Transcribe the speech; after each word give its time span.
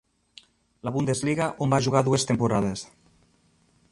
La 0.87 0.93
Bundesliga, 0.95 1.51
on 1.67 1.75
va 1.75 1.81
jugar 1.87 2.03
dues 2.09 2.27
temporades. 2.31 2.87